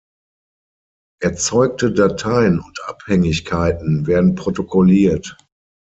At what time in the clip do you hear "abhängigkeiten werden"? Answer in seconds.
2.85-4.33